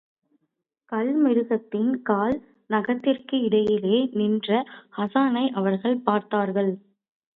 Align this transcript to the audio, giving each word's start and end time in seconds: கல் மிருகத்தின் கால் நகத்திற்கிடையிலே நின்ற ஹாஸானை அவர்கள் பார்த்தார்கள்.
கல் 0.91 1.11
மிருகத்தின் 1.23 1.91
கால் 2.01 2.37
நகத்திற்கிடையிலே 2.69 3.99
நின்ற 4.13 4.49
ஹாஸானை 4.97 5.45
அவர்கள் 5.53 5.97
பார்த்தார்கள். 5.99 6.73